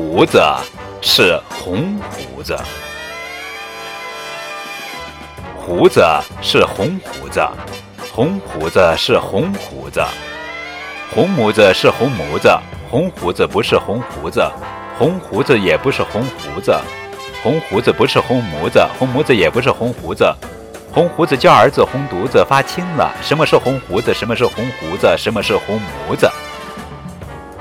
[0.00, 0.40] 胡子
[1.02, 2.56] 是红胡子，
[5.56, 6.00] 胡子
[6.40, 7.44] 是红胡子，
[8.12, 10.00] 红胡子是红胡子，
[11.12, 12.56] 红胡子是红胡子，
[12.88, 14.48] 红胡子不是红胡子，
[14.96, 16.78] 红胡子也不是红胡子，
[17.42, 20.32] 红胡子不是红胡子，红胡子也不是红胡子，
[20.92, 23.12] 红胡子教儿子红犊子发青了。
[23.20, 24.14] 什么是红胡子？
[24.14, 25.12] 什么是红胡子？
[25.18, 26.30] 什么是红胡子？